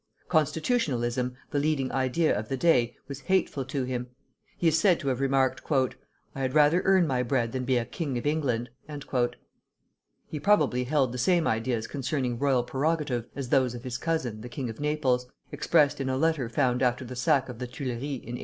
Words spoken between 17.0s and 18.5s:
the sack of the Tuileries in 1848.